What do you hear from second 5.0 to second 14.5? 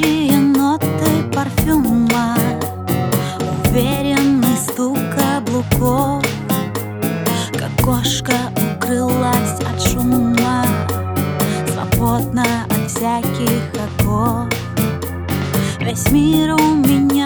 каблуков. Как кошка укрылась от шума Свободна от всяких оков.